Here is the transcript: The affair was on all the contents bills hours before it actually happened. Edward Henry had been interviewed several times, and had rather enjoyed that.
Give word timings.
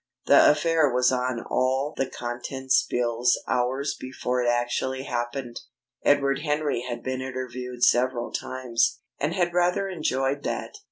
The 0.25 0.49
affair 0.49 0.91
was 0.91 1.11
on 1.11 1.43
all 1.43 1.93
the 1.95 2.07
contents 2.09 2.83
bills 2.89 3.37
hours 3.47 3.93
before 3.99 4.41
it 4.41 4.47
actually 4.49 5.03
happened. 5.03 5.59
Edward 6.03 6.39
Henry 6.39 6.81
had 6.81 7.03
been 7.03 7.21
interviewed 7.21 7.83
several 7.83 8.31
times, 8.31 8.99
and 9.19 9.35
had 9.35 9.53
rather 9.53 9.87
enjoyed 9.87 10.41
that. 10.41 10.73